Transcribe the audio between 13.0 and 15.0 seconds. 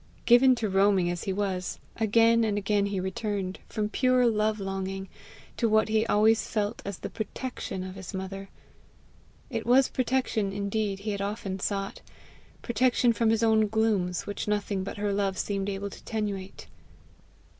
from his own glooms, which nothing but